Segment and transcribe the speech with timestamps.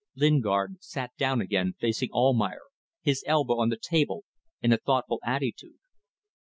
[0.15, 2.63] Lingard sat down again, facing Almayer,
[3.03, 4.25] his elbow on the table,
[4.59, 5.77] in a thoughtful attitude.